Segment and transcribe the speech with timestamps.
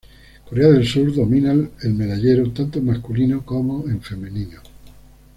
[0.49, 4.59] Corea del Sur domina el medallero tanto en masculino como en femenino.